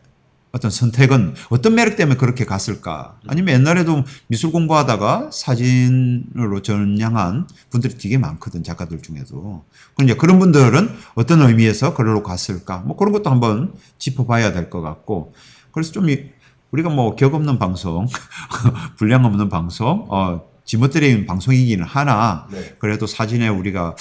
어떤 0.54 0.72
선택은 0.72 1.36
어떤 1.50 1.76
매력 1.76 1.98
때문에 1.98 2.18
그렇게 2.18 2.46
갔을까? 2.46 3.18
아니면 3.28 3.56
옛날에도 3.56 4.04
미술 4.28 4.52
공부하다가 4.52 5.30
사진으로 5.32 6.62
전향한 6.62 7.48
분들이 7.70 7.98
되게 7.98 8.18
많거든 8.18 8.64
작가들 8.64 9.02
중에도. 9.02 9.66
이제 10.02 10.16
그런 10.16 10.40
분들은 10.40 10.90
어떤 11.16 11.42
의미에서 11.42 11.92
그걸로 11.94 12.24
갔을까? 12.24 12.78
뭐 12.80 12.96
그런 12.96 13.12
것도 13.12 13.30
한번 13.30 13.74
짚어봐야 14.00 14.54
될 14.54 14.70
것 14.70 14.82
같고. 14.82 15.34
그래서 15.72 15.92
좀 15.92 16.10
이- 16.10 16.24
우리가 16.72 16.90
뭐 16.90 17.16
격 17.16 17.34
없는 17.36 17.60
방송, 17.60 18.08
분량 18.98 19.26
없는 19.26 19.50
방송, 19.50 20.06
어, 20.10 20.42
지멋대로인 20.66 21.26
방송이기는 21.26 21.86
하나 21.86 22.48
네. 22.52 22.76
그래도 22.80 23.06
사진에 23.06 23.48
우리가 23.48 23.96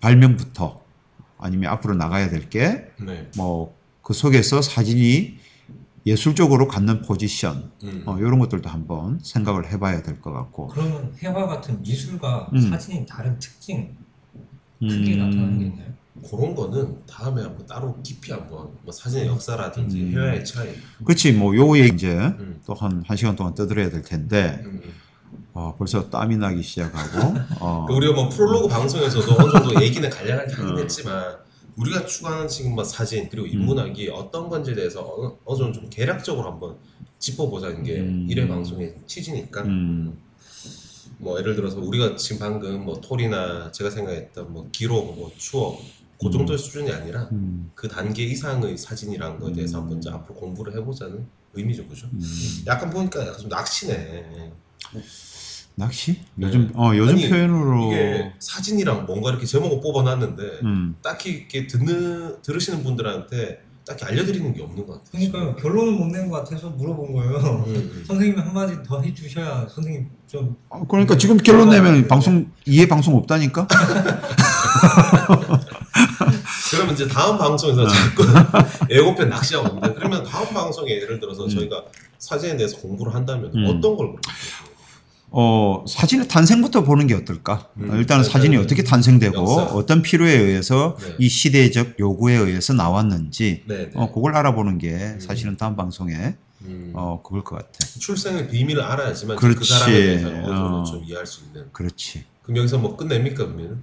발명부터 0.00 0.80
아니면 1.38 1.70
앞으로 1.72 1.94
나가야 1.94 2.30
될게 2.30 2.90
네. 3.00 3.30
뭐그 3.36 4.12
속에서 4.14 4.62
사진이 4.62 5.38
예술적으로 6.06 6.68
갖는 6.68 7.02
포지션 7.02 7.70
음. 7.84 8.02
어, 8.06 8.18
이런 8.18 8.38
것들도 8.38 8.68
한번 8.68 9.18
생각을 9.22 9.70
해봐야 9.70 10.02
될 10.02 10.20
것 10.20 10.32
같고 10.32 10.68
그러면 10.68 11.14
해화 11.22 11.46
같은 11.46 11.82
미술과 11.82 12.50
음. 12.54 12.70
사진이 12.70 13.04
다른 13.06 13.38
특징 13.38 13.94
크게 14.80 15.14
음, 15.14 15.18
나타나는 15.18 15.58
게 15.58 15.64
있나요? 15.66 15.88
그런 16.28 16.54
거는 16.54 17.04
다음에 17.06 17.42
한번 17.42 17.66
따로 17.66 18.00
깊이 18.02 18.32
한번 18.32 18.70
뭐 18.82 18.92
사진의 18.92 19.26
역사라든지 19.28 20.00
음. 20.02 20.12
해외의 20.12 20.44
차이. 20.44 20.68
그렇지 21.04 21.32
뭐 21.32 21.54
요 21.56 21.76
얘기 21.78 21.94
이제 21.94 22.12
음. 22.16 22.60
또한 22.66 23.02
한 23.06 23.16
시간 23.16 23.36
동안 23.36 23.54
떠들어야 23.54 23.90
될 23.90 24.02
텐데 24.02 24.62
음. 24.64 24.80
어, 25.54 25.74
벌써 25.76 26.08
땀이 26.08 26.36
나기 26.36 26.62
시작하고 26.62 27.34
어, 27.60 27.86
그 27.86 27.94
우리가 27.94 28.14
뭐 28.14 28.28
프롤로그 28.28 28.68
방송에서도 28.68 29.32
어느 29.38 29.50
정도 29.50 29.82
얘기는 29.82 30.08
간략하게 30.08 30.54
하긴 30.54 30.74
어. 30.76 30.78
했지만 30.78 31.36
우리가 31.76 32.06
추구하는 32.06 32.48
지금 32.48 32.74
뭐 32.74 32.84
사진 32.84 33.28
그리고 33.28 33.46
인문학이 33.46 34.08
어떤 34.10 34.48
건지에 34.48 34.74
대해서 34.74 35.00
어느, 35.00 35.32
어느 35.44 35.58
정도 35.58 35.80
좀 35.80 35.90
개략적으로 35.90 36.50
한번 36.50 36.76
짚어보자는 37.18 37.82
게 37.82 38.00
음. 38.00 38.26
1회 38.28 38.48
방송의 38.48 38.96
취지니까 39.06 39.62
음, 39.62 40.18
뭐 41.18 41.38
예를 41.38 41.54
들어서 41.56 41.78
우리가 41.78 42.16
지금 42.16 42.38
방금 42.38 42.84
뭐 42.84 43.00
톨이나 43.00 43.70
제가 43.72 43.90
생각했던 43.90 44.52
뭐 44.52 44.68
기록, 44.72 45.16
뭐 45.16 45.30
추억 45.36 45.80
그 46.20 46.30
정도의 46.30 46.58
수준이 46.58 46.90
아니라 46.90 47.28
음, 47.30 47.70
그 47.74 47.88
단계 47.88 48.24
이상의 48.24 48.76
사진이라는 48.76 49.38
거에 49.38 49.52
대해서 49.52 49.78
음. 49.78 49.82
한번 49.82 49.98
이제 49.98 50.10
앞으로 50.10 50.34
공부를 50.34 50.74
해보자는 50.76 51.26
의미죠, 51.54 51.86
그죠? 51.86 52.08
음. 52.12 52.20
약간 52.66 52.90
보니까 52.90 53.20
약간 53.20 53.38
좀 53.38 53.48
낚시네. 53.48 54.52
낚시? 55.74 56.18
요즘 56.40 56.70
어 56.74 56.90
요즘 56.96 57.14
네. 57.16 57.22
아니, 57.22 57.30
표현으로 57.30 57.92
이게 57.92 58.32
사진이랑 58.40 59.06
뭔가 59.06 59.30
이렇게 59.30 59.46
제목을 59.46 59.80
뽑아놨는데 59.80 60.42
음, 60.64 60.96
딱히 61.02 61.30
이렇게 61.30 61.66
듣는 61.68 62.42
들으시는 62.42 62.82
분들한테 62.82 63.60
딱히 63.86 64.04
알려드리는 64.04 64.52
게 64.54 64.62
없는 64.62 64.86
것 64.86 65.02
같아요. 65.04 65.30
그러니까 65.30 65.62
결론을 65.62 65.92
못 65.92 66.08
낸 66.08 66.28
것 66.28 66.38
같아서 66.44 66.68
물어본 66.70 67.12
거예요. 67.14 67.64
음, 67.68 67.74
음. 67.74 68.04
선생님이 68.08 68.40
한마디 68.42 68.76
더 68.84 69.00
해주셔야 69.00 69.66
선생님 69.70 70.08
좀 70.26 70.56
어, 70.68 70.84
그러니까 70.86 71.16
지금 71.16 71.36
결론 71.36 71.70
내면 71.70 72.06
방송 72.08 72.50
이해 72.66 72.86
방송 72.88 73.14
없다니까. 73.16 73.66
그러면 76.70 76.94
이제 76.94 77.08
다음 77.08 77.38
방송에서 77.38 77.82
어. 77.82 77.86
자꾸 77.88 78.24
예고편 78.90 79.28
낚시하고 79.30 79.68
있는데 79.68 79.94
그러면 79.94 80.22
다음 80.24 80.46
방송에 80.52 80.90
예를 80.90 81.18
들어서 81.20 81.44
음. 81.44 81.48
저희가 81.48 81.84
사진에 82.18 82.56
대해서 82.56 82.76
공부를 82.78 83.14
한다면 83.14 83.50
음. 83.54 83.64
어떤 83.66 83.96
걸 83.96 84.08
그렇게 84.08 84.30
어, 85.30 85.84
사진의 85.86 86.28
탄생부터 86.28 86.84
보는 86.84 87.06
게 87.06 87.14
어떨까? 87.14 87.68
음, 87.76 87.90
어, 87.90 87.96
일단은 87.96 88.24
사진이 88.24 88.46
일단은 88.54 88.64
어떻게 88.64 88.82
탄생되고 88.82 89.36
역사. 89.36 89.62
어떤 89.74 90.00
필요에 90.02 90.32
의해서 90.32 90.96
네. 91.00 91.16
이 91.18 91.28
시대적 91.28 91.98
요구에 92.00 92.34
의해서 92.34 92.72
나왔는지 92.72 93.64
네, 93.66 93.76
네. 93.76 93.90
어, 93.94 94.10
그걸 94.12 94.34
알아보는 94.36 94.78
게 94.78 95.18
사실은 95.20 95.56
다음 95.56 95.76
방송에 95.76 96.36
음. 96.62 96.92
어, 96.94 97.20
그걸 97.22 97.44
것 97.44 97.56
같아. 97.56 97.78
출생의 97.98 98.48
비밀을 98.48 98.82
알아야지만 98.82 99.36
그 99.36 99.48
그렇지. 99.54 99.70
사람에 99.70 99.92
대해서 99.92 100.28
어느 100.28 100.44
정도 100.46 100.76
어. 100.80 100.84
좀 100.84 101.04
이해할 101.04 101.26
수 101.26 101.44
있는. 101.44 101.66
그렇지. 101.72 102.24
그럼 102.42 102.56
여기서 102.58 102.78
뭐 102.78 102.96
끝냅니까 102.96 103.44
그러면? 103.44 103.82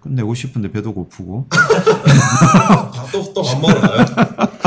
끝내고 0.00 0.34
싶은데 0.34 0.70
배도 0.70 0.92
고프고. 0.92 1.48
또또 3.10 3.42
밥 3.42 3.58
먹으러 3.58 3.80
가요? 3.80 4.06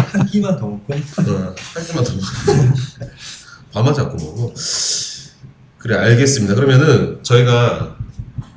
한 0.07 0.25
끼만 0.25 0.57
더 0.57 0.67
먹고 0.67 0.93
어, 0.93 0.95
한 0.95 1.85
개만 1.85 2.03
더. 2.03 2.11
밥만 3.71 3.93
자꾸 3.93 4.17
먹어. 4.17 4.53
그래 5.87 5.97
알겠습니다. 5.99 6.53
그러면은 6.53 7.23
저희가 7.23 7.95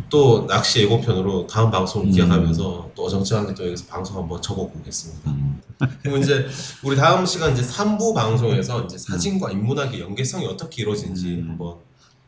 또 0.08 0.48
낚시 0.48 0.80
예고편으로 0.80 1.46
다음 1.46 1.70
방송 1.70 2.02
음. 2.02 2.10
기약하면서 2.10 2.90
또 2.96 3.04
어정쩡하게 3.04 3.54
또 3.54 3.68
여기서 3.68 3.86
방송 3.86 4.16
한번 4.16 4.42
접어보겠습니다. 4.42 5.30
음. 5.30 5.62
그럼 6.02 6.20
이제 6.20 6.48
우리 6.82 6.96
다음 6.96 7.24
시간 7.24 7.52
이제 7.52 7.62
3부 7.62 8.16
방송에서 8.16 8.84
이제 8.84 8.98
사진과 8.98 9.52
인문학의 9.52 10.00
연계성이 10.00 10.46
어떻게 10.46 10.82
이루어지는지 10.82 11.36
음. 11.36 11.50
한번 11.50 11.76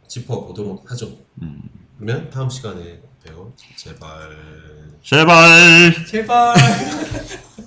짚어보도록 0.07 0.89
하죠. 0.93 1.09
음. 1.43 1.63
그러면 1.99 2.31
다음 2.31 2.49
시간에 2.49 3.01
봬요. 3.25 3.53
제발. 3.75 4.09
제발. 5.03 6.07
제발 6.07 6.55